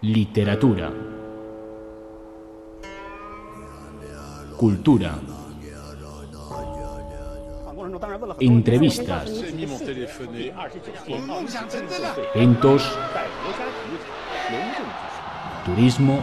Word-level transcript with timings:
Literatura. 0.00 0.92
Cultura. 4.56 5.18
Entrevistas. 8.38 9.28
Eventos. 12.34 12.98
Turismo. 15.64 16.22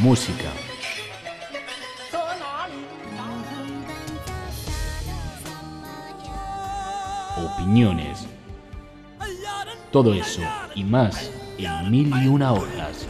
Música. 0.00 0.50
Opiniones. 7.36 8.39
Todo 9.90 10.14
eso 10.14 10.42
y 10.76 10.84
más 10.84 11.32
en 11.58 11.90
mil 11.90 12.12
y 12.22 12.28
una 12.28 12.52
horas. 12.52 13.08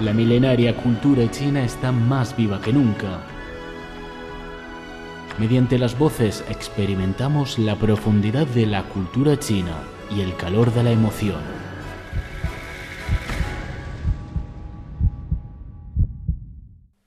La 0.00 0.14
milenaria 0.14 0.74
cultura 0.74 1.30
china 1.30 1.62
está 1.62 1.92
más 1.92 2.34
viva 2.34 2.62
que 2.62 2.72
nunca. 2.72 3.20
Mediante 5.38 5.76
las 5.76 5.98
voces 5.98 6.42
experimentamos 6.48 7.58
la 7.58 7.76
profundidad 7.76 8.46
de 8.46 8.64
la 8.64 8.84
cultura 8.84 9.38
china 9.38 9.82
y 10.10 10.22
el 10.22 10.34
calor 10.34 10.72
de 10.72 10.82
la 10.82 10.92
emoción. 10.92 11.42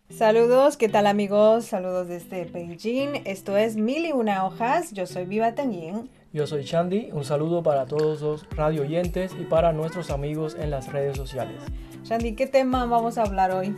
Saludos, 0.10 0.78
¿qué 0.78 0.90
tal 0.90 1.08
amigos? 1.08 1.66
Saludos 1.66 2.08
desde 2.08 2.46
Beijing. 2.46 3.24
Esto 3.26 3.58
es 3.58 3.78
Mil 3.78 4.06
y 4.06 4.12
una 4.12 4.46
hojas. 4.46 4.92
Yo 4.92 5.08
soy 5.08 5.26
Viva 5.26 5.54
Tenyin. 5.54 6.08
Yo 6.34 6.46
soy 6.46 6.66
Chandy. 6.66 7.10
Un 7.14 7.24
saludo 7.24 7.64
para 7.64 7.86
todos 7.86 8.22
los 8.22 8.50
radio 8.50 8.82
oyentes 8.82 9.32
y 9.40 9.46
para 9.46 9.72
nuestros 9.72 10.12
amigos 10.12 10.58
en 10.60 10.72
las 10.72 10.92
redes 10.92 11.16
sociales. 11.16 11.56
Chandy, 12.04 12.36
¿qué 12.36 12.48
tema 12.48 12.86
vamos 12.86 13.18
a 13.18 13.24
hablar 13.24 13.52
hoy? 13.52 13.74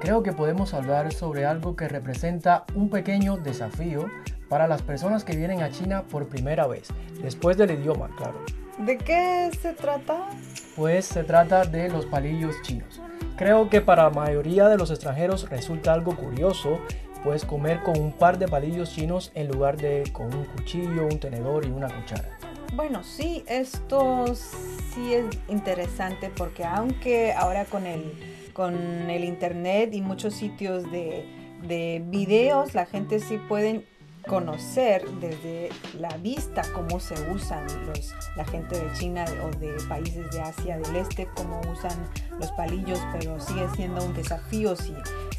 Creo 0.00 0.24
que 0.24 0.32
podemos 0.32 0.74
hablar 0.74 1.12
sobre 1.12 1.46
algo 1.46 1.76
que 1.76 1.88
representa 1.88 2.64
un 2.74 2.90
pequeño 2.90 3.36
desafío 3.36 4.06
para 4.48 4.66
las 4.66 4.82
personas 4.82 5.22
que 5.22 5.36
vienen 5.36 5.62
a 5.62 5.70
China 5.70 6.02
por 6.10 6.26
primera 6.26 6.66
vez, 6.66 6.88
después 7.22 7.56
del 7.56 7.70
idioma, 7.70 8.10
claro. 8.16 8.40
¿De 8.78 8.98
qué 8.98 9.50
se 9.60 9.72
trata? 9.72 10.28
Pues 10.74 11.04
se 11.04 11.22
trata 11.22 11.64
de 11.64 11.88
los 11.88 12.06
palillos 12.06 12.56
chinos. 12.62 13.00
Creo 13.36 13.70
que 13.70 13.80
para 13.80 14.04
la 14.04 14.10
mayoría 14.10 14.68
de 14.68 14.76
los 14.76 14.90
extranjeros 14.90 15.48
resulta 15.48 15.92
algo 15.92 16.16
curioso, 16.16 16.80
pues 17.22 17.44
comer 17.44 17.82
con 17.82 17.98
un 17.98 18.12
par 18.12 18.38
de 18.38 18.48
palillos 18.48 18.92
chinos 18.92 19.30
en 19.34 19.48
lugar 19.48 19.76
de 19.76 20.04
con 20.12 20.34
un 20.34 20.44
cuchillo, 20.44 21.06
un 21.06 21.18
tenedor 21.18 21.64
y 21.64 21.70
una 21.70 21.88
cuchara. 21.88 22.28
Bueno, 22.74 23.04
sí, 23.04 23.44
esto 23.46 24.24
sí 24.34 25.12
es 25.14 25.26
interesante 25.48 26.30
porque 26.34 26.64
aunque 26.64 27.32
ahora 27.32 27.64
con 27.66 27.86
el, 27.86 28.14
con 28.52 28.74
el 29.10 29.24
internet 29.24 29.92
y 29.92 30.00
muchos 30.00 30.34
sitios 30.34 30.90
de, 30.90 31.26
de 31.66 32.02
videos, 32.06 32.74
la 32.74 32.86
gente 32.86 33.20
sí 33.20 33.38
pueden 33.48 33.84
conocer 34.26 35.04
desde 35.20 35.70
la 35.98 36.16
vista 36.18 36.62
cómo 36.72 37.00
se 37.00 37.14
usan 37.30 37.66
los, 37.86 38.14
la 38.36 38.44
gente 38.44 38.78
de 38.78 38.92
China 38.94 39.24
o 39.44 39.56
de 39.58 39.74
países 39.88 40.30
de 40.30 40.40
Asia 40.40 40.78
del 40.78 40.96
Este, 40.96 41.28
cómo 41.34 41.60
usan 41.70 42.08
los 42.38 42.50
palillos, 42.52 43.00
pero 43.12 43.40
sigue 43.40 43.66
siendo 43.74 44.04
un 44.04 44.14
desafío 44.14 44.76
si, 44.76 44.94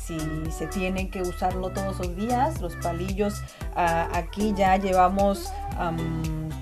si 0.05 0.17
se 0.51 0.67
tienen 0.67 1.09
que 1.09 1.21
usarlo 1.21 1.69
todos 1.71 1.99
los 1.99 2.15
días. 2.15 2.61
Los 2.61 2.75
palillos 2.77 3.41
ah, 3.75 4.09
aquí 4.13 4.53
ya 4.55 4.77
llevamos 4.77 5.51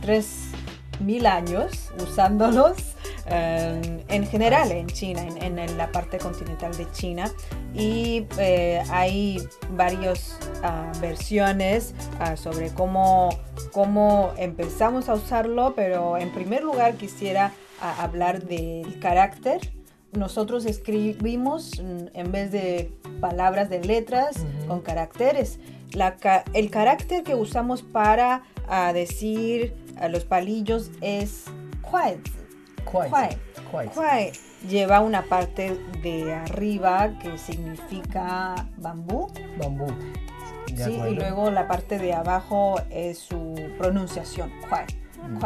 tres 0.02 0.52
mil 1.00 1.26
años 1.26 1.92
usándolos 2.02 2.96
eh, 3.26 4.04
en 4.08 4.28
general 4.28 4.72
en 4.72 4.88
China, 4.88 5.24
en, 5.40 5.78
la 5.78 5.92
parte 5.92 6.18
continental 6.18 6.76
de 6.76 6.90
China. 6.92 7.32
Y 7.74 8.28
eh, 8.38 8.84
hay 8.90 9.42
varias 9.72 10.38
ah, 10.64 10.92
versiones 11.00 11.94
ah, 12.20 12.36
sobre 12.36 12.70
cómo, 12.74 13.30
cómo 13.72 14.34
empezamos 14.38 15.10
a 15.10 15.14
usarlo, 15.14 15.74
pero 15.76 16.18
en 16.18 16.32
primer 16.32 16.64
lugar 16.64 16.96
quisiera 16.96 17.52
hablar 18.00 18.44
del 18.44 19.00
carácter. 19.00 19.81
Nosotros 20.14 20.66
escribimos 20.66 21.80
en 21.80 22.32
vez 22.32 22.52
de 22.52 22.92
palabras 23.20 23.70
de 23.70 23.82
letras 23.84 24.46
con 24.68 24.82
caracteres. 24.82 25.60
La, 25.94 26.18
el 26.54 26.70
carácter 26.70 27.24
que 27.24 27.36
usamos 27.36 27.82
para 27.82 28.44
decir 28.94 29.74
los 30.10 30.26
palillos 30.26 30.92
es 31.02 31.46
Kuai. 31.82 32.18
Kuai. 32.84 34.32
lleva 34.68 35.00
una 35.02 35.24
parte 35.24 35.78
de 36.02 36.34
arriba 36.34 37.18
que 37.20 37.38
significa 37.38 38.68
bambú. 38.78 39.28
Bambú. 39.58 39.88
Sí, 40.68 41.00
y 41.10 41.16
luego 41.16 41.52
la 41.52 41.68
parte 41.68 42.00
de 42.00 42.14
abajo 42.14 42.80
es 42.90 43.20
su 43.20 43.56
pronunciación. 43.78 44.52
Kuai. 44.68 44.86
Mm. 45.28 45.40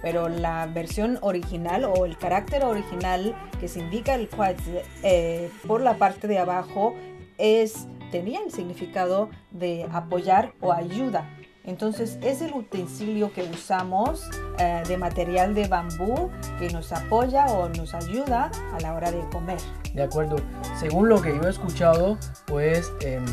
Pero 0.00 0.28
la 0.28 0.66
versión 0.66 1.18
original 1.22 1.84
o 1.84 2.06
el 2.06 2.16
carácter 2.16 2.64
original 2.64 3.34
que 3.60 3.68
se 3.68 3.80
indica 3.80 4.14
el 4.14 4.28
kuai 4.28 4.56
eh, 5.02 5.50
por 5.66 5.80
la 5.80 5.94
parte 5.96 6.26
de 6.26 6.38
abajo 6.38 6.94
es 7.38 7.86
tenía 8.10 8.40
el 8.44 8.52
significado 8.52 9.30
de 9.50 9.88
apoyar 9.90 10.52
o 10.60 10.72
ayuda. 10.72 11.28
Entonces 11.64 12.18
es 12.22 12.42
el 12.42 12.52
utensilio 12.54 13.32
que 13.32 13.42
usamos 13.42 14.28
eh, 14.58 14.82
de 14.86 14.96
material 14.96 15.54
de 15.54 15.68
bambú 15.68 16.30
que 16.58 16.70
nos 16.70 16.92
apoya 16.92 17.46
o 17.46 17.68
nos 17.68 17.94
ayuda 17.94 18.50
a 18.72 18.80
la 18.80 18.94
hora 18.94 19.12
de 19.12 19.20
comer. 19.30 19.58
De 19.94 20.02
acuerdo. 20.02 20.36
Según 20.78 21.08
lo 21.08 21.22
que 21.22 21.30
yo 21.30 21.42
he 21.42 21.50
escuchado, 21.50 22.18
pues 22.46 22.92
em, 23.00 23.24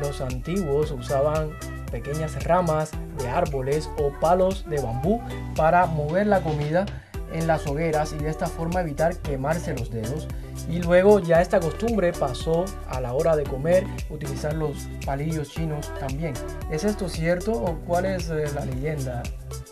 los 0.00 0.20
antiguos 0.20 0.90
usaban 0.90 1.50
pequeñas 1.90 2.42
ramas 2.44 2.90
de 3.18 3.28
árboles 3.28 3.88
o 3.98 4.10
palos 4.20 4.68
de 4.68 4.80
bambú 4.80 5.20
para 5.54 5.86
mover 5.86 6.26
la 6.26 6.40
comida 6.40 6.86
en 7.32 7.46
las 7.46 7.66
hogueras 7.66 8.12
y 8.12 8.18
de 8.18 8.30
esta 8.30 8.46
forma 8.46 8.80
evitar 8.80 9.16
quemarse 9.18 9.74
los 9.74 9.90
dedos. 9.90 10.28
Y 10.68 10.80
luego 10.80 11.20
ya 11.20 11.42
esta 11.42 11.60
costumbre 11.60 12.12
pasó 12.12 12.64
a 12.88 13.00
la 13.00 13.12
hora 13.12 13.36
de 13.36 13.44
comer 13.44 13.84
utilizar 14.10 14.54
los 14.54 14.88
palillos 15.04 15.50
chinos 15.50 15.92
también. 16.00 16.34
¿Es 16.70 16.84
esto 16.84 17.08
cierto 17.08 17.52
o 17.52 17.78
cuál 17.86 18.06
es 18.06 18.30
eh, 18.30 18.46
la 18.54 18.64
leyenda? 18.64 19.22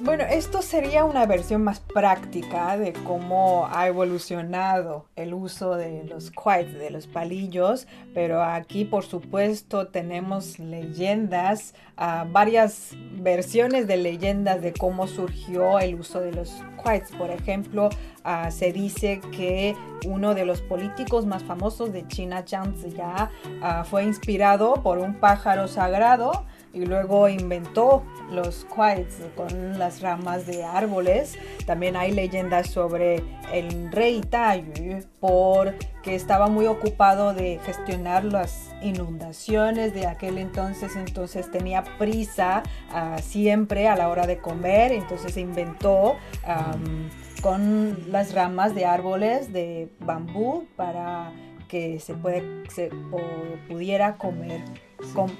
Bueno, 0.00 0.24
esto 0.24 0.60
sería 0.60 1.04
una 1.04 1.24
versión 1.24 1.62
más 1.62 1.78
práctica 1.78 2.76
de 2.76 2.92
cómo 2.92 3.68
ha 3.70 3.86
evolucionado 3.86 5.06
el 5.14 5.32
uso 5.32 5.76
de 5.76 6.02
los 6.02 6.32
quites, 6.32 6.74
de 6.74 6.90
los 6.90 7.06
palillos, 7.06 7.86
pero 8.12 8.42
aquí 8.42 8.84
por 8.84 9.04
supuesto 9.04 9.86
tenemos 9.86 10.58
leyendas, 10.58 11.76
ah, 11.96 12.26
varias 12.28 12.90
versiones 13.20 13.86
de 13.86 13.96
leyendas 13.98 14.60
de 14.62 14.72
cómo 14.72 15.06
surgió 15.06 15.78
el 15.78 15.94
uso 15.94 16.20
de 16.20 16.32
los 16.32 16.50
quites. 16.76 17.12
Por 17.12 17.30
ejemplo, 17.30 17.88
ah, 18.24 18.50
se 18.50 18.72
dice 18.72 19.20
que 19.30 19.76
uno 20.06 20.34
de 20.34 20.44
los 20.44 20.60
políticos 20.60 21.24
más 21.24 21.44
famosos 21.44 21.92
de 21.92 22.04
China, 22.08 22.44
Ziya, 22.44 23.30
ah, 23.62 23.84
fue 23.84 24.02
inspirado 24.02 24.74
por 24.82 24.98
un 24.98 25.20
pájaro 25.20 25.68
sagrado 25.68 26.44
y 26.74 26.84
luego 26.84 27.28
inventó 27.28 28.04
los 28.30 28.66
quites 28.66 29.20
con 29.36 29.78
las 29.78 30.02
ramas 30.02 30.46
de 30.46 30.64
árboles. 30.64 31.38
También 31.66 31.96
hay 31.96 32.12
leyendas 32.12 32.68
sobre 32.68 33.22
el 33.52 33.92
rey 33.92 34.20
Tayu 34.20 35.00
porque 35.20 36.14
estaba 36.14 36.48
muy 36.48 36.66
ocupado 36.66 37.32
de 37.32 37.60
gestionar 37.64 38.24
las 38.24 38.74
inundaciones 38.82 39.94
de 39.94 40.06
aquel 40.06 40.38
entonces, 40.38 40.96
entonces 40.96 41.50
tenía 41.50 41.84
prisa 41.98 42.62
ah, 42.92 43.18
siempre 43.22 43.88
a 43.88 43.96
la 43.96 44.08
hora 44.08 44.26
de 44.26 44.38
comer, 44.38 44.92
entonces 44.92 45.32
se 45.32 45.40
inventó 45.40 46.16
con 47.40 48.10
las 48.10 48.34
ramas 48.34 48.74
de 48.74 48.86
árboles 48.86 49.52
de 49.52 49.90
bambú 50.00 50.66
para 50.76 51.32
que 51.74 51.98
se, 51.98 52.14
puede, 52.14 52.62
se 52.68 52.88
pudiera 53.68 54.16
comer 54.16 54.60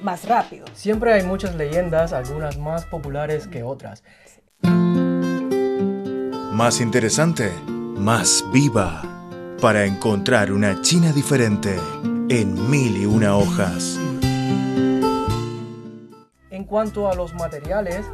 más 0.02 0.26
rápido. 0.26 0.66
Siempre 0.74 1.12
hay 1.12 1.22
muchas 1.22 1.54
leyendas, 1.54 2.12
algunas 2.12 2.58
más 2.58 2.86
populares 2.86 3.46
que 3.46 3.62
otras. 3.62 4.02
Más 6.50 6.80
interesante, 6.80 7.52
más 7.68 8.44
viva, 8.52 9.02
para 9.60 9.84
encontrar 9.84 10.50
una 10.50 10.82
China 10.82 11.12
diferente 11.12 11.76
en 12.28 12.68
mil 12.68 12.96
y 12.96 13.06
una 13.06 13.36
hojas. 13.36 13.96
En 16.50 16.64
cuanto 16.64 17.08
a 17.08 17.14
los 17.14 17.32
materiales, 17.34 18.04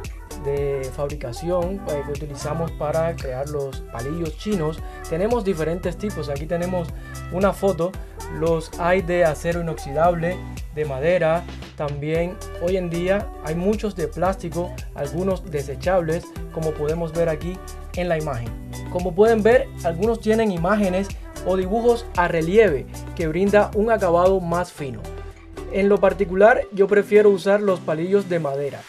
de 0.43 0.89
fabricación 0.95 1.81
eh, 1.87 2.01
que 2.05 2.11
utilizamos 2.11 2.71
para 2.71 3.15
crear 3.15 3.49
los 3.49 3.81
palillos 3.91 4.37
chinos. 4.37 4.79
Tenemos 5.09 5.43
diferentes 5.43 5.97
tipos. 5.97 6.29
Aquí 6.29 6.45
tenemos 6.45 6.87
una 7.31 7.53
foto. 7.53 7.91
Los 8.39 8.71
hay 8.79 9.01
de 9.01 9.25
acero 9.25 9.61
inoxidable, 9.61 10.37
de 10.75 10.85
madera, 10.85 11.43
también 11.75 12.37
hoy 12.61 12.77
en 12.77 12.89
día 12.89 13.27
hay 13.43 13.55
muchos 13.55 13.95
de 13.95 14.07
plástico, 14.07 14.71
algunos 14.95 15.49
desechables, 15.51 16.25
como 16.53 16.71
podemos 16.71 17.11
ver 17.11 17.27
aquí 17.27 17.57
en 17.95 18.07
la 18.07 18.17
imagen. 18.17 18.47
Como 18.89 19.13
pueden 19.13 19.43
ver, 19.43 19.67
algunos 19.83 20.21
tienen 20.21 20.51
imágenes 20.51 21.07
o 21.45 21.57
dibujos 21.57 22.05
a 22.15 22.27
relieve 22.27 22.85
que 23.15 23.27
brinda 23.27 23.71
un 23.75 23.91
acabado 23.91 24.39
más 24.39 24.71
fino. 24.71 25.01
En 25.73 25.89
lo 25.89 25.99
particular, 25.99 26.61
yo 26.71 26.87
prefiero 26.87 27.29
usar 27.29 27.61
los 27.61 27.79
palillos 27.79 28.29
de 28.29 28.39
madera 28.39 28.81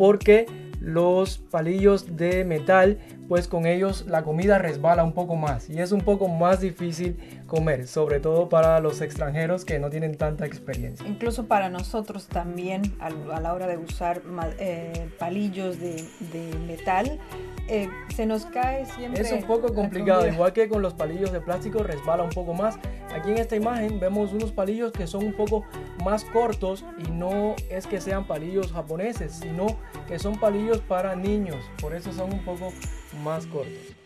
porque 0.00 0.46
los 0.80 1.38
palillos 1.38 2.16
de 2.16 2.44
metal, 2.44 2.98
pues 3.30 3.46
con 3.46 3.64
ellos 3.64 4.06
la 4.08 4.24
comida 4.24 4.58
resbala 4.58 5.04
un 5.04 5.12
poco 5.12 5.36
más 5.36 5.70
y 5.70 5.78
es 5.78 5.92
un 5.92 6.00
poco 6.00 6.26
más 6.26 6.60
difícil 6.60 7.16
comer, 7.46 7.86
sobre 7.86 8.18
todo 8.18 8.48
para 8.48 8.80
los 8.80 9.00
extranjeros 9.02 9.64
que 9.64 9.78
no 9.78 9.88
tienen 9.88 10.16
tanta 10.16 10.46
experiencia. 10.46 11.06
Incluso 11.06 11.46
para 11.46 11.68
nosotros 11.68 12.26
también 12.26 12.82
a, 12.98 13.10
la 13.38 13.54
hora 13.54 13.68
de 13.68 13.76
usar 13.76 14.22
eh, 14.58 15.08
palillos 15.20 15.78
de, 15.78 16.04
de 16.32 16.58
metal, 16.66 17.20
eh, 17.68 17.88
se 18.16 18.26
nos 18.26 18.46
cae 18.46 18.84
siempre. 18.84 19.22
Es 19.22 19.30
un 19.30 19.44
poco 19.44 19.72
complicado, 19.72 20.26
igual 20.26 20.52
que 20.52 20.68
con 20.68 20.82
los 20.82 20.94
palillos 20.94 21.30
de 21.30 21.40
plástico 21.40 21.84
resbala 21.84 22.24
un 22.24 22.30
poco 22.30 22.52
más. 22.52 22.80
Aquí 23.14 23.30
en 23.30 23.38
esta 23.38 23.54
imagen 23.54 24.00
vemos 24.00 24.32
unos 24.32 24.50
palillos 24.50 24.90
que 24.90 25.06
son 25.06 25.24
un 25.24 25.34
poco 25.34 25.64
más 26.04 26.24
cortos 26.24 26.84
y 26.98 27.12
no 27.12 27.54
es 27.70 27.86
que 27.86 28.00
sean 28.00 28.26
palillos 28.26 28.72
japoneses, 28.72 29.34
sino 29.34 29.76
que 30.08 30.18
son 30.18 30.40
palillos 30.40 30.78
para 30.80 31.14
niños, 31.14 31.58
por 31.80 31.94
eso 31.94 32.12
son 32.12 32.32
un 32.32 32.44
poco 32.44 32.72
más 33.14 33.46
cortos. 33.46 33.96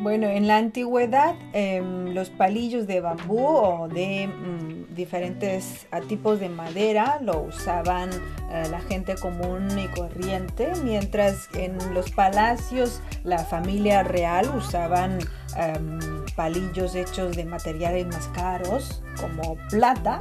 Bueno, 0.00 0.26
en 0.26 0.48
la 0.48 0.58
antigüedad 0.58 1.36
em, 1.52 2.12
los 2.14 2.28
palillos 2.28 2.86
de 2.86 3.00
bambú 3.00 3.46
o 3.46 3.88
de 3.88 4.26
mm, 4.26 4.94
diferentes 4.94 5.86
tipos 6.08 6.40
de 6.40 6.48
madera 6.48 7.20
lo 7.22 7.42
usaban 7.42 8.10
eh, 8.50 8.64
la 8.70 8.80
gente 8.80 9.14
común 9.14 9.68
y 9.78 9.86
corriente, 9.88 10.72
mientras 10.82 11.48
en 11.54 11.78
los 11.94 12.10
palacios 12.10 13.00
la 13.22 13.38
familia 13.38 14.02
real 14.02 14.50
usaban 14.56 15.20
em, 15.56 15.98
palillos 16.34 16.94
hechos 16.96 17.36
de 17.36 17.44
materiales 17.44 18.06
más 18.06 18.26
caros 18.28 19.02
como 19.18 19.56
plata 19.70 20.20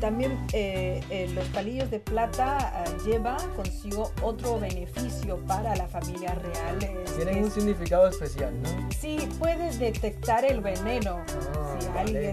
también 0.00 0.38
eh, 0.52 1.00
eh, 1.10 1.28
los 1.34 1.46
palillos 1.48 1.90
de 1.90 2.00
plata 2.00 2.84
uh, 2.86 3.06
lleva 3.06 3.36
consigo 3.56 4.12
otro 4.22 4.58
beneficio 4.58 5.38
para 5.46 5.74
la 5.76 5.86
familia 5.88 6.34
real. 6.34 6.78
Tienen 7.16 7.44
un 7.44 7.50
significado 7.50 8.08
especial, 8.08 8.54
¿no? 8.62 8.68
Sí, 8.90 9.18
puedes 9.38 9.78
detectar 9.78 10.44
el 10.44 10.60
veneno 10.60 11.20
ah, 11.28 11.78
si 11.78 11.98
alguien 11.98 12.32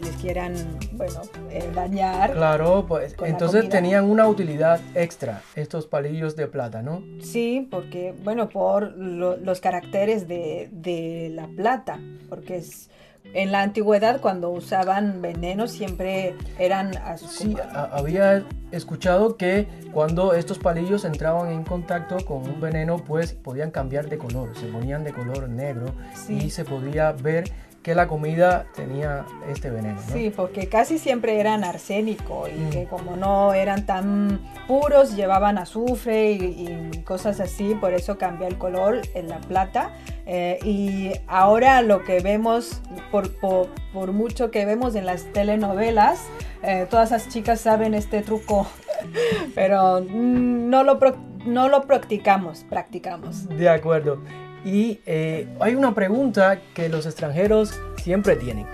les, 0.00 0.16
quieran, 0.20 0.54
bueno, 0.92 1.22
eh, 1.50 1.70
dañar. 1.74 2.32
Claro, 2.32 2.84
pues 2.88 3.14
entonces 3.22 3.68
tenían 3.68 4.04
una 4.04 4.26
utilidad 4.26 4.80
extra 4.94 5.42
estos 5.54 5.86
palillos 5.86 6.34
de 6.34 6.48
plata, 6.48 6.82
¿no? 6.82 7.04
Sí, 7.20 7.68
porque, 7.70 8.14
bueno, 8.24 8.48
por 8.48 8.96
los 8.96 9.60
caracteres 9.60 10.26
de, 10.26 10.68
de 10.72 11.30
la 11.32 11.46
plata, 11.46 12.00
porque 12.28 12.56
es 12.56 12.90
en 13.34 13.52
la 13.52 13.62
antigüedad 13.62 14.20
cuando 14.20 14.50
usaban 14.50 15.20
veneno 15.20 15.68
siempre 15.68 16.34
eran 16.58 16.92
Sí, 17.16 17.54
había 17.72 18.44
escuchado 18.70 19.36
que 19.36 19.66
cuando 19.92 20.34
estos 20.34 20.58
palillos 20.58 21.04
entraban 21.04 21.50
en 21.50 21.64
contacto 21.64 22.16
con 22.24 22.38
un 22.38 22.60
veneno 22.60 22.98
pues 22.98 23.32
podían 23.32 23.70
cambiar 23.70 24.08
de 24.08 24.18
color, 24.18 24.56
se 24.56 24.66
ponían 24.66 25.04
de 25.04 25.12
color 25.12 25.48
negro 25.48 25.86
y 26.28 26.50
se 26.50 26.64
podía 26.64 27.12
ver 27.12 27.50
que 27.88 27.94
la 27.94 28.06
comida 28.06 28.66
tenía 28.76 29.24
este 29.48 29.70
veneno. 29.70 29.98
Sí, 30.12 30.28
porque 30.28 30.68
casi 30.68 30.98
siempre 30.98 31.40
eran 31.40 31.64
arsénico 31.64 32.46
y 32.46 32.60
mm. 32.60 32.68
que 32.70 32.84
como 32.84 33.16
no 33.16 33.54
eran 33.54 33.86
tan 33.86 34.40
puros 34.66 35.16
llevaban 35.16 35.56
azufre 35.56 36.32
y, 36.32 37.02
cosas 37.06 37.40
así, 37.40 37.74
por 37.74 37.94
eso 37.94 38.18
cambia 38.18 38.46
el 38.46 38.58
color 38.58 39.00
en 39.14 39.30
la 39.30 39.40
plata. 39.40 39.96
Eh, 40.26 40.58
y 40.64 41.12
ahora 41.28 41.80
lo 41.80 42.04
que 42.04 42.20
vemos, 42.20 42.82
por, 43.10 43.32
por, 43.40 44.12
mucho 44.12 44.50
que 44.50 44.66
vemos 44.66 44.94
en 44.94 45.06
las 45.06 45.24
telenovelas, 45.32 46.26
eh, 46.62 46.86
todas 46.90 47.10
esas 47.12 47.30
chicas 47.30 47.62
saben 47.62 47.94
este 47.94 48.20
truco, 48.20 48.66
pero 49.54 50.02
no 50.02 50.84
lo, 50.84 50.98
no 51.46 51.70
lo 51.70 51.86
practicamos, 51.86 52.66
practicamos. 52.68 53.48
De 53.48 53.70
acuerdo. 53.70 54.20
Y 54.64 55.00
eh, 55.06 55.48
hay 55.60 55.74
una 55.74 55.94
pregunta 55.94 56.60
que 56.74 56.88
los 56.88 57.06
extranjeros 57.06 57.78
siempre 58.02 58.36
tienen. 58.36 58.66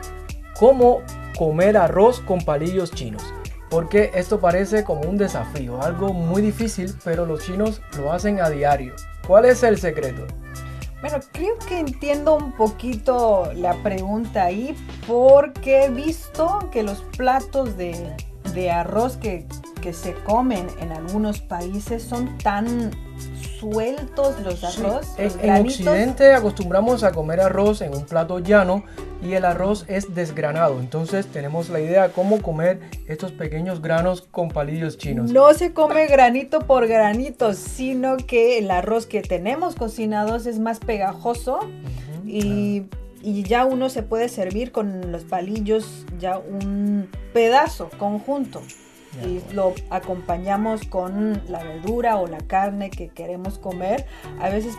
¿Cómo 0.59 1.03
comer 1.37 1.77
arroz 1.77 2.21
con 2.21 2.41
palillos 2.41 2.93
chinos? 2.93 3.23
Porque 3.71 4.11
esto 4.15 4.41
parece 4.41 4.85
como 4.85 5.03
un 5.03 5.17
desafío, 5.17 5.83
algo 5.83 6.13
muy 6.13 6.43
difícil, 6.43 6.95
pero 7.05 7.27
los 7.27 7.45
chinos 7.45 7.83
lo 7.99 8.13
hacen 8.13 8.41
a 8.41 8.49
diario. 8.49 8.95
¿Cuál 9.27 9.47
es 9.47 9.63
el 9.63 9.79
secreto? 9.79 10.27
Bueno, 11.01 11.19
creo 11.33 11.59
que 11.69 11.81
entiendo 11.81 12.37
un 12.37 12.53
poquito 12.53 13.53
la 13.55 13.75
pregunta 13.83 14.45
ahí 14.45 14.75
porque 15.07 15.85
he 15.85 15.91
visto 15.91 16.71
que 16.73 16.83
los 16.83 17.03
platos 17.19 17.77
de, 17.77 18.17
de 18.55 18.71
arroz 18.71 19.19
que, 19.19 19.47
que 19.83 19.93
se 19.93 20.15
comen 20.25 20.67
en 20.81 20.93
algunos 20.93 21.41
países 21.41 22.03
son 22.03 22.39
tan 22.39 22.91
sueltos 23.59 24.41
los 24.41 24.63
arroz. 24.65 25.15
en, 25.19 25.67
Occidente 25.67 26.35
acostumbramos 26.35 27.03
a 27.03 27.13
comer 27.13 27.41
arroz 27.41 27.81
en 27.81 27.95
un 27.95 28.05
plato 28.05 28.39
llano 28.39 28.85
y 29.23 29.33
el 29.33 29.45
arroz 29.45 29.85
es 29.89 30.15
desgranado. 30.15 30.81
Entonces 30.81 31.27
tenemos 31.27 31.71
la 31.71 31.81
idea 31.81 32.09
de 32.09 32.13
cómo 32.13 32.43
comer 32.43 32.81
estos 33.07 33.33
pequeños 33.33 33.81
granos 33.81 34.23
con 34.23 34.49
palillos 34.49 34.99
chinos. 34.99 35.31
No 35.31 35.53
se 35.55 35.73
come 35.73 36.07
granito 36.07 36.61
por 36.61 36.87
granito, 36.87 37.55
sino 37.55 38.17
que 38.17 38.59
el 38.59 38.71
arroz 38.71 39.07
que 39.07 39.23
tenemos 39.23 39.75
cocinados 39.77 40.47
es 40.47 40.59
más 40.59 40.79
pegajoso 40.79 41.61
y, 42.27 42.85
y 43.23 43.45
ya 43.45 43.65
uno 43.65 43.89
se 43.89 44.03
puede 44.03 44.29
servir 44.29 44.73
con 44.73 45.11
los 45.11 45.25
palillos 45.25 46.05
ya 46.19 46.39
un 46.39 47.09
pedazo 47.33 47.89
conjunto 47.99 48.61
y 49.23 49.43
lo 49.53 49.75
acompañamos 49.91 50.85
con 50.87 51.43
la 51.49 51.63
verdura 51.63 52.17
o 52.17 52.27
la 52.27 52.39
carne 52.39 52.91
que 52.91 53.09
queremos 53.09 53.59
comer. 53.59 54.07
A 54.41 54.49
veces 54.49 54.77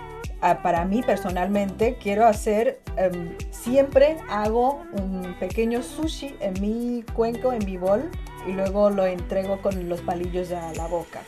para 0.62 0.86
mí 0.86 1.02
personalmente 1.02 1.98
quiero 2.02 2.26
hacer, 2.28 2.80
em, 2.98 3.36
siempre 3.50 4.18
hago 4.30 4.82
un 4.94 5.36
pequeño 5.40 5.82
sushi 5.82 6.36
en 6.40 6.62
mi 6.62 7.04
cuenco, 7.14 7.54
en 7.54 7.66
mi 7.66 7.78
bol, 7.78 8.12
y 8.48 8.52
luego 8.52 8.90
lo 8.90 9.06
entrego 9.06 9.62
con 9.62 9.90
los 9.90 10.02
palillos 10.02 10.52
a 10.52 10.74
la 10.74 10.88
boca. 10.88 11.22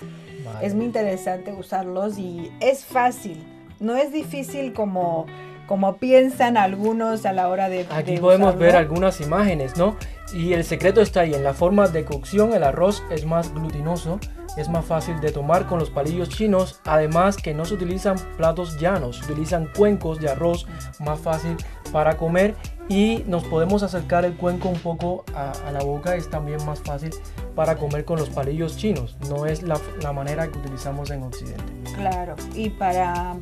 Es 0.61 0.75
muy 0.75 0.85
interesante 0.85 1.51
usarlos 1.51 2.17
y 2.19 2.51
es 2.59 2.85
fácil, 2.85 3.43
no 3.79 3.95
es 3.95 4.11
difícil 4.11 4.73
como 4.73 5.25
como 5.67 5.97
piensan 5.97 6.55
algunos 6.55 7.25
a 7.25 7.33
la 7.33 7.49
hora 7.49 7.67
de... 7.67 7.85
Aquí 7.91 8.17
podemos 8.17 8.57
ver 8.57 8.77
algunas 8.77 9.19
imágenes, 9.19 9.75
¿no? 9.75 9.97
Y 10.33 10.53
el 10.53 10.63
secreto 10.63 11.01
está 11.01 11.21
ahí, 11.21 11.33
en 11.33 11.43
la 11.43 11.53
forma 11.53 11.87
de 11.87 12.03
cocción 12.03 12.53
el 12.53 12.63
arroz 12.63 13.03
es 13.09 13.25
más 13.25 13.53
glutinoso, 13.53 14.19
es 14.57 14.69
más 14.69 14.85
fácil 14.85 15.19
de 15.21 15.31
tomar 15.31 15.67
con 15.67 15.79
los 15.79 15.89
palillos 15.89 16.29
chinos, 16.29 16.81
además 16.83 17.37
que 17.37 17.53
no 17.53 17.63
se 17.63 17.75
utilizan 17.75 18.17
platos 18.35 18.79
llanos, 18.79 19.17
se 19.17 19.31
utilizan 19.31 19.69
cuencos 19.75 20.19
de 20.19 20.29
arroz 20.29 20.67
más 20.99 21.19
fácil 21.19 21.55
para 21.91 22.17
comer 22.17 22.55
y 22.89 23.23
nos 23.27 23.43
podemos 23.45 23.83
acercar 23.83 24.25
el 24.25 24.35
cuenco 24.35 24.69
un 24.69 24.79
poco 24.79 25.23
a, 25.33 25.71
la 25.71 25.83
boca, 25.83 26.15
es 26.15 26.29
también 26.29 26.63
más 26.65 26.79
fácil 26.81 27.11
para 27.55 27.77
comer 27.77 28.03
con 28.03 28.19
los 28.19 28.29
palillos 28.29 28.77
chinos, 28.77 29.15
no 29.29 29.45
es 29.45 29.63
la, 29.63 29.79
la 30.01 30.11
manera 30.11 30.51
que 30.51 30.57
utilizamos 30.59 31.09
en 31.11 31.23
Occidente. 31.23 31.63
Claro, 31.95 32.35
y 32.53 32.69
para, 32.69 33.37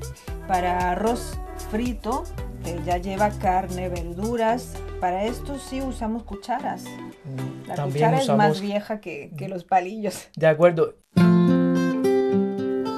para 0.48 0.92
arroz 0.92 1.40
frito, 1.72 2.24
que 2.64 2.82
ya 2.84 2.98
lleva 2.98 3.30
carne, 3.30 3.90
verduras. 3.90 4.74
Para 5.06 5.26
esto 5.26 5.60
sí 5.60 5.84
usamos 5.84 6.24
cucharas. 6.24 6.84
Mm, 6.84 7.68
La 7.68 7.84
cuchara 7.84 8.20
es 8.20 8.28
más 8.28 8.60
vieja 8.60 9.00
que, 9.00 9.32
que 9.38 9.48
los 9.48 9.64
palillos. 9.64 10.30
De 10.36 10.48
acuerdo. 10.48 10.96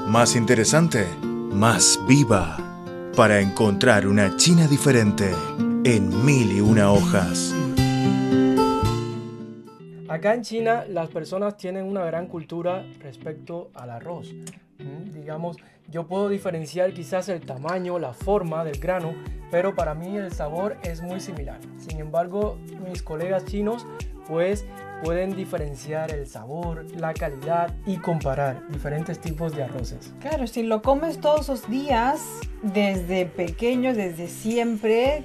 Más 0.07 0.37
interesante, 0.37 1.05
más 1.21 1.99
viva. 2.07 2.55
Para 3.13 3.41
encontrar 3.41 4.07
una 4.07 4.37
China 4.37 4.69
diferente 4.69 5.29
en 5.83 6.25
mil 6.25 6.55
y 6.55 6.61
una 6.61 6.93
hojas. 6.93 7.53
Acá 10.07 10.33
en 10.33 10.43
China 10.43 10.85
las 10.87 11.09
personas 11.09 11.57
tienen 11.57 11.83
una 11.83 12.05
gran 12.05 12.27
cultura 12.27 12.85
respecto 13.01 13.69
al 13.73 13.89
arroz. 13.89 14.33
Mm, 14.77 15.11
digamos, 15.11 15.57
yo 15.87 16.07
puedo 16.07 16.29
diferenciar 16.29 16.93
quizás 16.93 17.29
el 17.29 17.41
tamaño, 17.41 17.99
la 17.99 18.13
forma 18.13 18.63
del 18.63 18.79
grano, 18.79 19.13
pero 19.51 19.75
para 19.75 19.93
mí 19.93 20.17
el 20.17 20.31
sabor 20.31 20.77
es 20.83 21.01
muy 21.01 21.19
similar. 21.19 21.59
Sin 21.77 21.99
embargo, 21.99 22.57
mis 22.87 23.01
colegas 23.01 23.45
chinos 23.45 23.85
pues 24.27 24.65
pueden 25.03 25.35
diferenciar 25.35 26.11
el 26.11 26.27
sabor, 26.27 26.85
la 26.95 27.13
calidad 27.13 27.73
y 27.85 27.97
comparar 27.97 28.67
diferentes 28.69 29.19
tipos 29.19 29.55
de 29.55 29.63
arroces. 29.63 30.13
Claro, 30.19 30.47
si 30.47 30.63
lo 30.63 30.81
comes 30.81 31.21
todos 31.21 31.47
los 31.47 31.69
días, 31.69 32.21
desde 32.61 33.25
pequeño, 33.25 33.93
desde 33.93 34.27
siempre, 34.27 35.23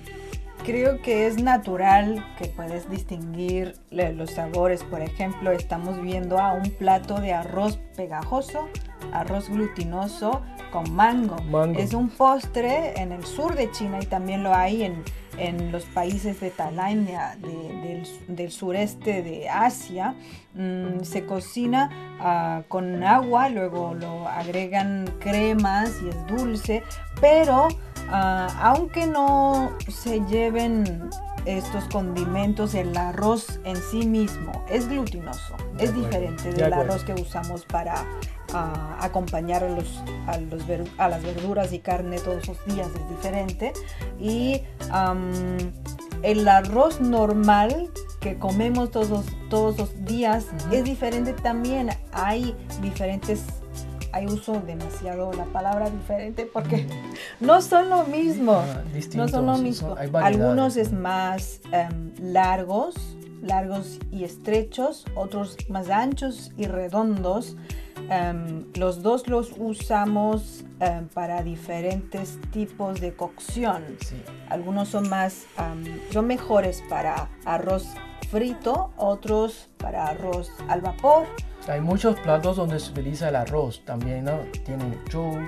creo 0.64 1.00
que 1.02 1.26
es 1.26 1.42
natural 1.42 2.24
que 2.38 2.46
puedes 2.46 2.88
distinguir 2.88 3.74
los 3.90 4.30
sabores. 4.30 4.84
Por 4.84 5.00
ejemplo, 5.00 5.50
estamos 5.50 6.00
viendo 6.00 6.38
a 6.38 6.52
un 6.52 6.70
plato 6.70 7.20
de 7.20 7.32
arroz 7.32 7.78
pegajoso, 7.96 8.68
arroz 9.12 9.48
glutinoso 9.48 10.42
con 10.70 10.94
mango. 10.94 11.36
Es 11.76 11.94
un 11.94 12.08
postre 12.08 13.00
en 13.00 13.12
el 13.12 13.24
sur 13.24 13.54
de 13.54 13.70
China 13.70 13.98
y 14.00 14.06
también 14.06 14.42
lo 14.42 14.54
hay 14.54 14.84
en, 14.84 15.02
los 15.72 15.84
países 15.86 16.40
de 16.40 16.50
Tailandia, 16.50 17.36
del, 18.28 18.50
sureste 18.50 19.22
de 19.22 19.48
Asia. 19.48 20.14
Mm, 20.54 21.02
se 21.02 21.24
cocina 21.24 21.90
ah, 22.20 22.62
con 22.68 23.02
agua, 23.02 23.48
luego 23.48 23.94
lo 23.94 24.28
agregan 24.28 25.06
cremas 25.20 26.00
y 26.02 26.08
es 26.08 26.26
dulce, 26.26 26.82
pero 27.20 27.68
Ah, 28.14 28.48
aunque 28.60 29.06
no 29.06 29.72
se 29.88 30.20
lleven 30.26 31.08
estos 31.46 31.84
condimentos, 31.84 32.74
el 32.74 32.96
arroz 32.96 33.58
en 33.64 33.76
sí 33.76 34.06
mismo 34.06 34.64
es 34.68 34.86
glutinoso, 34.86 35.56
es 35.78 35.94
diferente 35.94 36.52
del 36.52 36.72
arroz 36.72 37.04
que 37.04 37.14
usamos 37.14 37.64
para 37.64 38.04
ah, 38.52 38.98
acompañar 39.00 39.64
a, 39.64 39.68
los, 39.68 40.02
a, 40.26 41.08
las 41.08 41.22
verduras 41.22 41.72
y 41.72 41.78
carne 41.78 42.18
todos 42.18 42.46
los 42.48 42.64
días, 42.66 42.88
es 42.94 43.08
diferente. 43.08 43.72
Y 44.20 44.62
el 46.22 46.48
arroz 46.48 47.00
normal 47.00 47.90
que 48.20 48.38
comemos 48.38 48.90
todos, 48.90 49.26
todos 49.50 49.76
los 49.78 50.04
días 50.04 50.46
es 50.70 50.84
diferente 50.84 51.32
también. 51.32 51.90
Hay 52.12 52.54
diferentes 52.80 53.44
hay 54.12 54.26
uso 54.26 54.60
demasiado 54.66 55.32
la 55.32 55.46
palabra 55.46 55.88
diferente 55.90 56.46
porque 56.46 56.86
no 57.40 57.60
son 57.62 57.88
lo 57.88 58.04
mismo. 58.04 58.52
Ah, 58.56 58.82
no 59.14 59.26
son 59.26 59.46
lo 59.46 59.58
mismo. 59.58 59.96
Algunos 60.14 60.76
es 60.76 60.92
más 60.92 61.60
em, 61.72 62.12
largos, 62.20 62.94
largos 63.42 63.98
y 64.10 64.24
estrechos, 64.24 65.06
otros 65.14 65.56
más 65.68 65.88
anchos 65.88 66.52
y 66.56 66.66
redondos. 66.66 67.56
Em, 68.10 68.64
los 68.74 69.02
dos 69.02 69.28
los 69.28 69.52
usamos 69.56 70.64
em, 70.80 71.08
para 71.08 71.42
diferentes 71.42 72.38
tipos 72.50 73.00
de 73.00 73.14
cocción. 73.14 73.84
Algunos 74.48 74.88
son 74.88 75.08
más, 75.08 75.46
son 76.10 76.26
mejores 76.26 76.82
para 76.88 77.28
arroz 77.44 77.86
frito, 78.30 78.92
otros 78.96 79.68
para 79.78 80.06
arroz 80.06 80.50
al 80.68 80.80
vapor 80.80 81.26
hay 81.68 81.80
muchos 81.80 82.18
platos 82.20 82.56
donde 82.56 82.80
se 82.80 82.90
utiliza 82.90 83.28
el 83.28 83.36
arroz 83.36 83.84
también, 83.84 84.24
¿no? 84.24 84.38
Tienen 84.64 84.98
chou, 85.08 85.38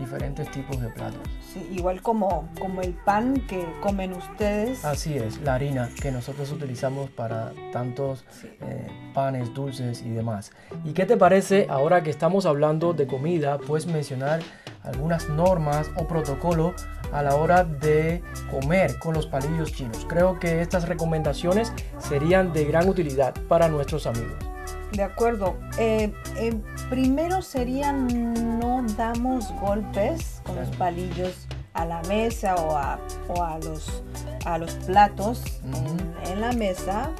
diferentes 0.00 0.50
tipos 0.50 0.80
de 0.80 0.88
platos. 0.88 1.20
Sí, 1.52 1.66
igual 1.72 2.02
como, 2.02 2.48
como 2.58 2.80
el 2.82 2.94
pan 2.94 3.34
que 3.46 3.64
comen 3.80 4.12
ustedes. 4.12 4.84
Así 4.84 5.16
es, 5.16 5.40
la 5.42 5.54
harina 5.54 5.88
que 6.00 6.10
nosotros 6.10 6.50
utilizamos 6.50 7.10
para 7.10 7.52
tantos 7.72 8.24
eh, 8.60 8.86
panes, 9.14 9.52
dulces 9.54 10.02
y 10.02 10.10
demás. 10.10 10.50
¿Y 10.84 10.92
qué 10.92 11.06
te 11.06 11.16
parece 11.16 11.66
ahora 11.70 12.02
que 12.02 12.10
estamos 12.10 12.46
hablando 12.46 12.92
de 12.92 13.06
comida? 13.06 13.58
Puedes 13.58 13.86
mencionar 13.86 14.40
algunas 14.82 15.28
normas 15.28 15.90
o 15.96 16.06
protocolos 16.06 16.74
a 17.12 17.22
la 17.22 17.34
hora 17.34 17.64
de 17.64 18.22
comer 18.50 18.98
con 18.98 19.14
los 19.14 19.26
palillos 19.26 19.72
chinos. 19.72 20.06
Creo 20.08 20.38
que 20.38 20.62
estas 20.62 20.88
recomendaciones 20.88 21.72
serían 21.98 22.52
de 22.52 22.64
gran 22.64 22.88
utilidad 22.88 23.34
para 23.48 23.68
nuestros 23.68 24.06
amigos. 24.06 24.49
De 24.92 25.02
acuerdo. 25.02 25.56
Eh, 25.78 26.12
eh, 26.36 26.54
primero 26.88 27.42
sería 27.42 27.92
no 27.92 28.84
damos 28.96 29.52
golpes 29.60 30.40
con 30.44 30.56
los 30.56 30.68
palillos 30.76 31.46
a 31.74 31.84
la 31.84 32.02
mesa 32.02 32.56
o 32.56 32.76
a, 32.76 33.58
los, 33.58 34.02
a 34.44 34.58
los 34.58 34.72
platos 34.74 35.42
en, 36.24 36.40
la 36.40 36.52
mesa. 36.52 37.10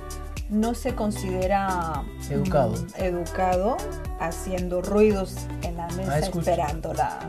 No 0.48 0.74
se 0.74 0.96
considera 0.96 2.02
mm, 2.02 2.32
educado. 2.32 2.74
educado 2.96 3.76
haciendo 4.18 4.82
ruidos 4.82 5.46
en 5.62 5.76
la 5.76 5.86
mesa 5.88 6.18
esperándola. 6.18 7.20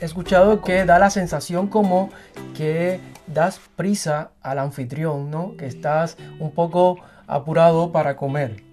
He 0.00 0.04
escuchado 0.04 0.60
que 0.60 0.84
da 0.84 0.98
la 0.98 1.08
sensación 1.08 1.68
como 1.68 2.10
que 2.54 3.00
das 3.26 3.60
prisa 3.76 4.30
al 4.42 4.58
anfitrión, 4.58 5.30
¿no? 5.30 5.56
Que 5.56 5.66
estás 5.66 6.18
un 6.38 6.50
poco 6.50 6.98
apurado 7.26 7.92
para 7.92 8.16
comer 8.16 8.65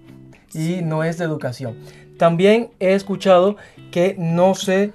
y 0.54 0.82
no 0.82 1.04
es 1.04 1.18
de 1.18 1.26
educación. 1.26 1.78
También 2.18 2.70
he 2.80 2.94
escuchado 2.94 3.58
que 3.92 4.16
no 4.18 4.56
se 4.56 4.94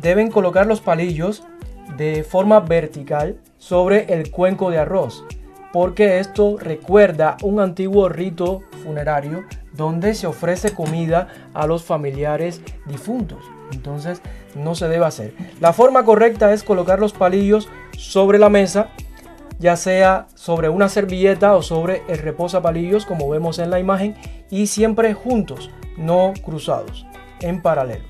deben 0.00 0.30
colocar 0.30 0.66
los 0.66 0.80
palillos 0.80 1.42
de 1.96 2.24
forma 2.24 2.60
vertical 2.60 3.38
sobre 3.58 4.12
el 4.12 4.30
cuenco 4.30 4.70
de 4.70 4.78
arroz, 4.78 5.24
porque 5.72 6.18
esto 6.18 6.56
recuerda 6.58 7.36
un 7.42 7.60
antiguo 7.60 8.08
rito 8.08 8.62
funerario 8.82 9.44
donde 9.72 10.14
se 10.14 10.26
ofrece 10.26 10.72
comida 10.72 11.28
a 11.54 11.66
los 11.66 11.84
familiares 11.84 12.62
difuntos. 12.86 13.44
Entonces 13.72 14.22
no 14.54 14.74
se 14.74 14.88
debe 14.88 15.04
hacer. 15.04 15.34
La 15.60 15.72
forma 15.72 16.04
correcta 16.04 16.52
es 16.52 16.62
colocar 16.62 16.98
los 16.98 17.12
palillos 17.12 17.68
sobre 17.96 18.38
la 18.38 18.48
mesa 18.48 18.90
ya 19.58 19.76
sea 19.76 20.26
sobre 20.34 20.68
una 20.68 20.88
servilleta 20.88 21.54
o 21.54 21.62
sobre 21.62 22.02
el 22.08 22.18
reposapalillos 22.18 23.06
como 23.06 23.28
vemos 23.28 23.58
en 23.58 23.70
la 23.70 23.80
imagen 23.80 24.14
y 24.50 24.66
siempre 24.66 25.14
juntos, 25.14 25.70
no 25.96 26.32
cruzados, 26.42 27.06
en 27.40 27.62
paralelo. 27.62 28.04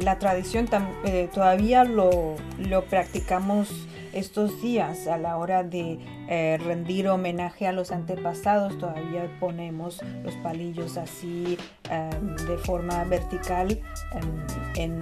la 0.00 0.18
tradición 0.18 0.68
eh, 1.04 1.28
todavía 1.32 1.84
lo, 1.84 2.36
practicamos 2.88 3.68
estos 4.12 4.62
días 4.62 5.06
a 5.08 5.18
la 5.18 5.36
hora 5.36 5.62
de 5.62 5.98
eh, 6.28 6.58
rendir 6.64 7.08
homenaje 7.08 7.66
a 7.66 7.72
los 7.72 7.92
antepasados 7.92 8.78
todavía 8.78 9.30
ponemos 9.38 10.00
los 10.24 10.34
palillos 10.36 10.96
así 10.96 11.58
em, 11.90 12.34
de 12.48 12.56
forma 12.56 13.04
vertical 13.04 13.78
em, 14.74 14.98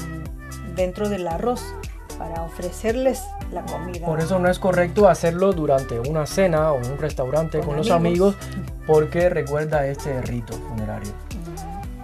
dentro 0.74 1.08
del 1.08 1.28
arroz 1.28 1.62
para 2.18 2.42
ofrecerles 2.42 3.22
la 3.52 3.62
comida. 3.62 4.06
Por 4.06 4.20
eso 4.20 4.38
no 4.38 4.48
es 4.48 4.58
correcto 4.58 5.08
hacerlo 5.08 5.52
durante 5.52 5.98
una 6.00 6.26
cena 6.26 6.72
o 6.72 6.78
en 6.78 6.92
un 6.92 6.98
restaurante 6.98 7.60
con, 7.60 7.76
los 7.76 7.90
amigos, 7.90 8.36
porque 8.86 9.28
recuerda 9.28 9.86
este 9.86 10.20
rito 10.22 10.54
funerario. 10.68 11.12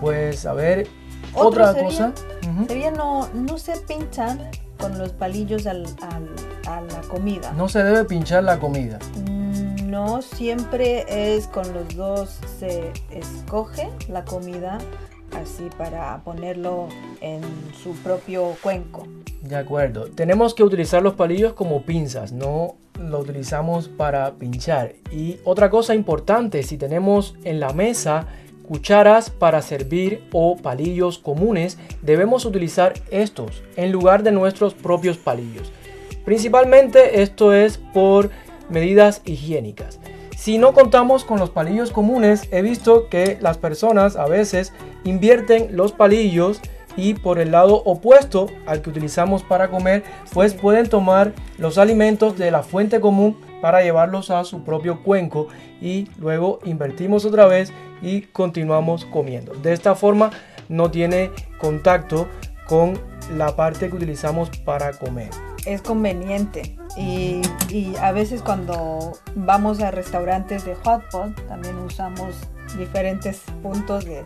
Pues 0.00 0.46
a 0.46 0.54
ver, 0.54 0.86
otra 1.34 1.74
cosa. 1.74 2.12
Sería 2.66 2.90
no, 2.90 3.28
no 3.34 3.58
se 3.58 3.76
pinchan 3.80 4.50
con 4.78 4.98
los 4.98 5.10
palillos 5.10 5.66
al, 5.66 5.86
a 6.66 6.80
la 6.80 7.00
comida. 7.08 7.52
No 7.52 7.68
se 7.68 7.82
debe 7.82 8.04
pinchar 8.04 8.44
la 8.44 8.58
comida. 8.58 8.98
Mm, 9.26 9.90
no 9.90 10.22
siempre 10.22 11.04
es 11.36 11.46
con 11.46 11.72
los 11.72 11.94
dos 11.96 12.38
se 12.58 12.92
escoge 13.10 13.90
la 14.08 14.24
comida 14.24 14.78
así 15.40 15.68
para 15.76 16.22
ponerlo 16.24 16.88
en 17.20 17.42
su 17.82 17.92
propio 18.02 18.56
cuenco. 18.62 19.06
De 19.42 19.56
acuerdo. 19.56 20.06
Tenemos 20.06 20.54
que 20.54 20.62
utilizar 20.62 21.02
los 21.02 21.14
palillos 21.14 21.54
como 21.54 21.82
pinzas, 21.82 22.32
no 22.32 22.76
lo 22.98 23.20
utilizamos 23.20 23.88
para 23.88 24.32
pinchar. 24.32 24.94
Y 25.10 25.38
otra 25.44 25.70
cosa 25.70 25.94
importante, 25.94 26.62
si 26.62 26.76
tenemos 26.76 27.34
en 27.44 27.60
la 27.60 27.72
mesa 27.72 28.26
cucharas 28.68 29.30
para 29.30 29.62
servir 29.62 30.22
o 30.32 30.56
palillos 30.56 31.18
comunes, 31.18 31.78
debemos 32.02 32.44
utilizar 32.44 32.94
estos 33.10 33.64
en 33.76 33.90
lugar 33.90 34.22
de 34.22 34.32
nuestros 34.32 34.74
propios 34.74 35.16
palillos. 35.16 35.72
Principalmente 36.24 37.22
esto 37.22 37.52
es 37.52 37.78
por 37.78 38.30
medidas 38.68 39.22
higiénicas. 39.24 39.98
Si 40.40 40.56
no 40.56 40.72
contamos 40.72 41.26
con 41.26 41.38
los 41.38 41.50
palillos 41.50 41.90
comunes, 41.90 42.48
he 42.50 42.62
visto 42.62 43.10
que 43.10 43.36
las 43.42 43.58
personas 43.58 44.16
a 44.16 44.24
veces 44.24 44.72
invierten 45.04 45.76
los 45.76 45.92
palillos 45.92 46.62
y 46.96 47.12
por 47.12 47.38
el 47.38 47.50
lado 47.50 47.82
opuesto 47.84 48.46
al 48.64 48.80
que 48.80 48.88
utilizamos 48.88 49.42
para 49.42 49.68
comer, 49.68 50.02
pues 50.32 50.54
pueden 50.54 50.88
tomar 50.88 51.34
los 51.58 51.76
alimentos 51.76 52.38
de 52.38 52.50
la 52.50 52.62
fuente 52.62 53.00
común 53.00 53.38
para 53.60 53.82
llevarlos 53.82 54.30
a 54.30 54.42
su 54.44 54.64
propio 54.64 55.02
cuenco 55.02 55.48
y 55.78 56.08
luego 56.16 56.58
invertimos 56.64 57.26
otra 57.26 57.44
vez 57.44 57.70
y 58.00 58.22
continuamos 58.22 59.04
comiendo. 59.04 59.52
De 59.52 59.74
esta 59.74 59.94
forma 59.94 60.30
no 60.70 60.90
tiene 60.90 61.32
contacto 61.58 62.28
con 62.66 62.98
la 63.36 63.56
parte 63.56 63.90
que 63.90 63.96
utilizamos 63.96 64.48
para 64.64 64.92
comer. 64.92 65.49
Es 65.66 65.82
conveniente 65.82 66.76
y, 66.96 67.42
a 68.00 68.12
veces 68.12 68.42
cuando 68.42 69.12
vamos 69.34 69.80
a 69.80 69.90
restaurantes 69.90 70.64
de 70.64 70.74
hot 70.76 71.02
pot 71.10 71.46
también 71.46 71.76
usamos 71.78 72.34
diferentes 72.78 73.42
puntos 73.62 74.04
de 74.04 74.24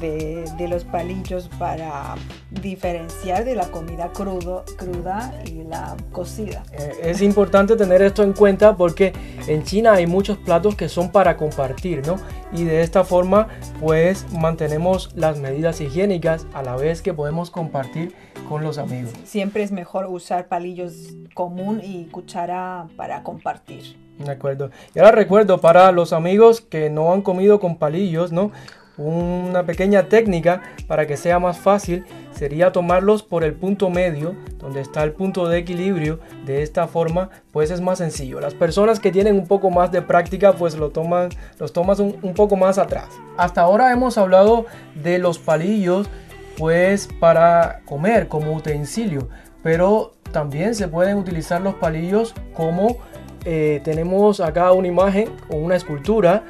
de, 0.00 0.44
de 0.58 0.68
los 0.68 0.84
palillos 0.84 1.48
para 1.58 2.14
diferenciar 2.50 3.44
de 3.44 3.54
la 3.54 3.70
comida 3.70 4.10
crudo, 4.12 4.64
cruda 4.76 5.34
y 5.46 5.62
la 5.64 5.96
cocida. 6.12 6.62
Eh, 6.72 6.92
es 7.02 7.22
importante 7.22 7.76
tener 7.76 8.02
esto 8.02 8.22
en 8.22 8.32
cuenta 8.32 8.76
porque 8.76 9.12
en 9.46 9.64
China 9.64 9.94
hay 9.94 10.06
muchos 10.06 10.38
platos 10.38 10.74
que 10.76 10.88
son 10.88 11.10
para 11.10 11.36
compartir, 11.36 12.06
¿no? 12.06 12.16
Y 12.54 12.64
de 12.64 12.82
esta 12.82 13.04
forma 13.04 13.48
pues 13.80 14.32
mantenemos 14.32 15.10
las 15.14 15.38
medidas 15.38 15.80
higiénicas 15.80 16.46
a 16.54 16.62
la 16.62 16.76
vez 16.76 17.02
que 17.02 17.12
podemos 17.12 17.50
compartir 17.50 18.14
con 18.48 18.62
los 18.62 18.78
amigos. 18.78 19.12
Siempre 19.24 19.62
es 19.62 19.72
mejor 19.72 20.06
usar 20.06 20.48
palillos 20.48 21.14
común 21.34 21.80
y 21.82 22.04
cuchara 22.04 22.86
para 22.96 23.22
compartir. 23.22 23.96
De 24.18 24.30
acuerdo. 24.30 24.70
Y 24.94 25.00
ahora 25.00 25.10
recuerdo 25.10 25.60
para 25.60 25.90
los 25.90 26.12
amigos 26.12 26.60
que 26.60 26.88
no 26.88 27.12
han 27.12 27.22
comido 27.22 27.58
con 27.58 27.76
palillos, 27.76 28.30
¿no? 28.30 28.52
Una 28.96 29.64
pequeña 29.64 30.04
técnica 30.04 30.62
para 30.86 31.06
que 31.06 31.16
sea 31.16 31.40
más 31.40 31.58
fácil 31.58 32.04
sería 32.32 32.70
tomarlos 32.70 33.24
por 33.24 33.42
el 33.42 33.54
punto 33.54 33.90
medio, 33.90 34.36
donde 34.58 34.80
está 34.80 35.02
el 35.02 35.12
punto 35.12 35.48
de 35.48 35.58
equilibrio. 35.58 36.20
De 36.46 36.62
esta 36.62 36.86
forma, 36.86 37.30
pues 37.50 37.72
es 37.72 37.80
más 37.80 37.98
sencillo. 37.98 38.40
Las 38.40 38.54
personas 38.54 39.00
que 39.00 39.10
tienen 39.10 39.36
un 39.36 39.48
poco 39.48 39.70
más 39.70 39.90
de 39.90 40.00
práctica, 40.00 40.52
pues 40.52 40.76
lo 40.76 40.90
toman, 40.90 41.30
los 41.58 41.72
tomas 41.72 41.98
un, 41.98 42.34
poco 42.34 42.54
más 42.56 42.78
atrás. 42.78 43.08
Hasta 43.36 43.62
ahora 43.62 43.92
hemos 43.92 44.16
hablado 44.16 44.66
de 44.94 45.18
los 45.18 45.38
palillos, 45.38 46.08
pues 46.56 47.08
para 47.18 47.80
comer 47.86 48.28
como 48.28 48.52
utensilio, 48.52 49.28
pero 49.64 50.12
también 50.30 50.76
se 50.76 50.86
pueden 50.86 51.18
utilizar 51.18 51.60
los 51.60 51.74
palillos 51.74 52.32
como 52.54 52.98
eh, 53.44 53.80
tenemos 53.84 54.40
acá 54.40 54.72
una 54.72 54.88
imagen 54.88 55.28
o 55.50 55.56
una 55.56 55.76
escultura, 55.76 56.44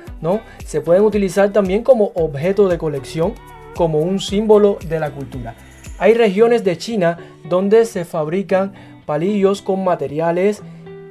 Se 0.65 0.81
pueden 0.81 1.05
utilizar 1.05 1.53
también 1.53 1.83
como 1.83 2.13
objeto 2.15 2.69
de 2.69 2.79
colección, 2.79 3.35
como 3.75 3.99
un 3.99 4.21
símbolo 4.21 4.79
de 4.89 5.01
la 5.01 5.11
cultura. 5.11 5.55
Hay 5.99 6.15
regiones 6.15 6.65
de 6.65 6.77
China 6.79 7.19
donde 7.49 7.85
se 7.85 8.05
fabrican 8.05 8.73
palillos 9.07 9.63
con 9.63 9.85
materiales 9.85 10.63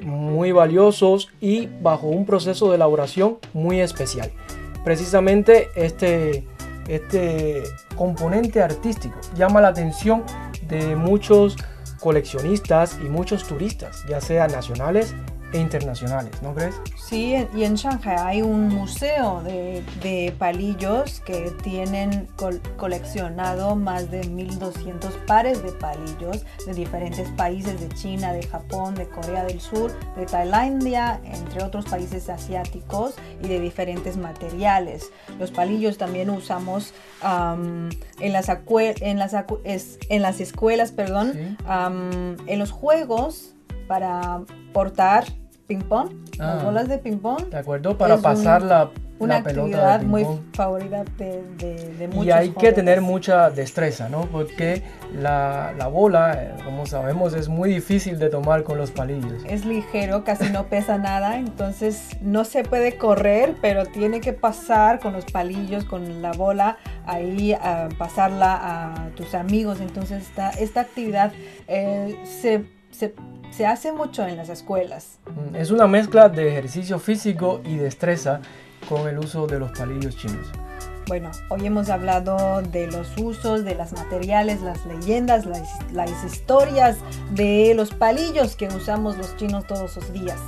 muy 0.02 0.52
valiosos 0.52 1.30
y 1.40 1.70
bajo 1.82 2.08
un 2.08 2.26
proceso 2.26 2.70
de 2.70 2.76
elaboración 2.76 3.38
muy 3.54 3.80
especial. 3.80 4.32
Precisamente 4.84 5.70
este, 5.76 6.46
este 6.90 7.64
componente 7.96 8.62
artístico 8.62 9.18
llama 9.36 9.62
la 9.62 9.70
atención 9.70 10.24
de 10.68 10.96
muchos 10.96 11.56
coleccionistas 12.00 13.00
y 13.02 13.08
muchos 13.08 13.48
turistas, 13.48 14.04
ya 14.10 14.20
sean 14.20 14.52
nacionales 14.52 15.16
e 15.54 15.60
internacionales, 15.60 16.42
¿no 16.42 16.54
crees? 16.54 16.76
Sí, 16.98 17.36
y 17.56 17.64
en 17.64 17.76
Shanghai 17.76 18.18
hay 18.18 18.42
un 18.42 18.70
museo 18.70 19.42
de, 19.44 19.84
de 20.02 20.34
palillos 20.38 21.20
que 21.22 21.52
tienen 21.64 22.28
coleccionado 22.78 23.76
más 23.76 24.10
de 24.10 24.24
1200 24.24 25.14
pares 25.28 25.64
de 25.64 25.72
palillos 25.72 26.44
de 26.66 26.74
diferentes 26.74 27.30
países, 27.30 27.80
de 27.80 27.90
China, 27.96 28.34
de 28.34 28.44
Japón, 28.44 28.96
de 28.96 29.08
Corea 29.08 29.44
del 29.44 29.62
Sur, 29.62 29.92
de 30.16 30.26
Tailandia, 30.26 31.22
entre 31.24 31.64
otros 31.64 31.86
países 31.86 32.30
asiáticos 32.30 33.16
y 33.42 33.48
de 33.48 33.60
diferentes 33.60 34.18
materiales. 34.18 35.12
Los 35.40 35.52
palillos 35.52 35.98
también 35.98 36.30
usamos 36.30 36.94
en, 37.22 38.34
las 38.34 38.50
en, 38.50 39.20
las 39.20 39.36
en 40.10 40.22
las 40.22 40.40
escuelas, 40.40 40.92
perdón, 40.92 41.58
en 41.68 42.60
los 42.60 42.72
juegos 42.72 43.54
para 43.88 44.42
portar 44.74 45.26
ping-pong, 45.68 46.10
las 46.38 46.62
ah. 46.62 46.66
bolas 46.66 46.88
de 46.88 46.98
ping-pong. 46.98 47.50
De 47.50 47.58
acuerdo, 47.58 47.98
para 47.98 48.18
pasar 48.18 48.62
la, 48.62 48.90
una 49.20 49.38
la 49.38 49.44
pelota 49.44 49.96
actividad 49.96 50.02
muy 50.04 50.26
favorita 50.54 51.04
de, 51.18 51.44
de, 51.58 51.94
de 51.96 52.08
muchos 52.08 52.26
Y 52.26 52.32
hay 52.32 52.50
que 52.50 52.72
tener 52.74 53.02
mucha 53.02 53.50
destreza, 53.50 54.10
¿no? 54.10 54.26
Porque 54.26 54.84
la, 55.14 55.74
la, 55.78 55.88
bola, 55.88 56.34
eh, 56.34 56.56
como 56.64 56.86
sabemos, 56.86 57.34
es 57.34 57.48
muy 57.48 57.70
difícil 57.70 58.20
de 58.20 58.30
tomar 58.30 58.64
con 58.64 58.78
los 58.78 58.92
palillos. 58.92 59.44
Es 59.48 59.66
ligero, 59.66 60.24
casi 60.24 60.50
no 60.50 60.66
pesa 60.68 60.98
nada, 60.98 61.38
entonces 61.38 62.18
no 62.22 62.44
se 62.44 62.64
puede 62.64 62.98
correr, 62.98 63.56
pero 63.62 63.86
tiene 63.86 64.20
que 64.20 64.34
pasar 64.34 65.00
con 65.00 65.14
los 65.14 65.26
palillos, 65.26 65.86
con 65.86 66.22
la 66.22 66.34
bola, 66.34 66.78
ahí 67.06 67.54
a 67.54 67.90
pasarla 67.98 68.60
a 68.62 69.10
tus 69.16 69.34
amigos. 69.36 69.80
Entonces 69.80 70.24
esta, 70.24 70.50
esta 70.52 70.82
actividad 70.82 71.32
eh, 71.68 72.18
se, 72.26 72.66
se 72.92 73.14
se 73.56 73.66
hace 73.66 73.92
mucho 73.92 74.26
en 74.26 74.38
las 74.38 74.50
escuelas. 74.50 75.20
Mm, 75.28 75.56
es 75.56 75.72
una 75.72 75.88
mezcla 75.88 76.30
de 76.30 76.50
ejercicio 76.50 77.00
físico 77.00 77.62
y 77.64 77.78
destreza 77.78 78.42
con 78.90 79.08
el 79.08 79.20
uso 79.20 79.48
de 79.48 79.60
los 79.60 79.72
palillos 79.78 80.18
chinos. 80.18 80.48
Bueno, 81.08 81.32
hoy 81.50 81.66
hemos 81.66 81.90
hablado 81.90 82.62
de 82.62 82.88
los 82.88 83.16
usos, 83.18 83.66
de 83.66 83.76
los 83.76 83.92
materiales, 83.92 84.62
las 84.62 84.86
leyendas, 84.86 85.46
las, 85.46 85.70
las, 85.92 86.10
historias 86.24 86.98
de 87.32 87.74
los 87.76 87.94
palillos 87.94 88.56
que 88.56 88.68
usamos 88.68 89.18
los 89.18 89.36
chinos 89.36 89.68
todos 89.68 89.96
los 89.98 90.14
días. 90.14 90.40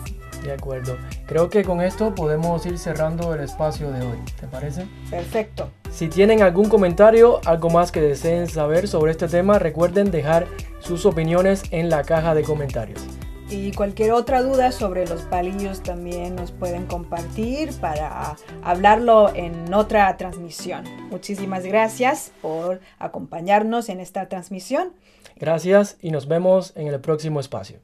De 0.44 0.54
acuerdo. 0.54 0.96
Creo 1.26 1.50
que 1.50 1.64
con 1.64 1.82
esto 1.82 2.16
podemos 2.16 2.66
ir 2.66 2.78
cerrando 2.78 3.34
el 3.34 3.42
espacio 3.42 3.92
de 3.92 4.06
hoy. 4.06 4.18
¿Te 4.40 4.48
parece? 4.48 4.88
Perfecto. 5.10 5.70
Si 5.92 6.08
tienen 6.08 6.42
algún 6.42 6.70
comentario, 6.70 7.42
algo 7.46 7.70
más 7.70 7.92
que 7.92 8.00
deseen 8.00 8.48
saber 8.48 8.88
sobre 8.88 9.12
este 9.12 9.28
tema, 9.28 9.60
recuerden 9.60 10.12
dejar 10.12 10.48
sus 10.86 11.06
opiniones 11.06 11.64
en 11.72 11.90
la 11.90 12.04
caja 12.04 12.36
de 12.36 12.44
comentarios. 12.44 13.02
Y 13.50 13.74
cualquier 13.74 14.12
otra 14.14 14.42
duda 14.42 14.72
sobre 14.72 15.06
los 15.06 15.22
palillos 15.24 15.84
también 15.84 16.36
nos 16.36 16.52
pueden 16.52 16.88
compartir 16.88 17.72
para 17.80 18.38
hablarlo 18.64 19.34
en 19.36 19.72
otra 19.74 20.18
transmisión. 20.18 20.84
Muchísimas 21.12 21.64
gracias 21.64 22.32
por 22.42 22.82
acompañarnos 22.98 23.90
en 23.90 24.00
esta 24.00 24.28
transmisión. 24.30 24.94
Gracias 25.36 25.98
y 26.02 26.10
nos 26.10 26.28
vemos 26.28 26.74
en 26.76 26.88
el 26.88 27.00
próximo 27.02 27.40
espacio. 27.40 27.80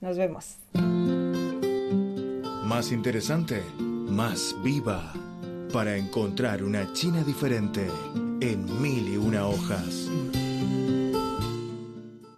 Nos 0.00 0.16
vemos. 0.16 0.56
Más 2.64 2.90
interesante, 2.90 3.62
más 3.78 4.56
viva 4.64 5.12
para 5.72 5.96
encontrar 5.96 6.64
una 6.64 6.92
China 6.94 7.22
diferente 7.22 7.86
en 8.40 8.82
mil 8.82 9.08
y 9.08 9.16
una 9.16 9.46
hojas. 9.46 10.10